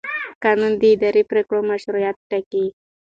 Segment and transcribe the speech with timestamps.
[0.43, 2.65] قانون د اداري پرېکړو مشروعیت ټاکي.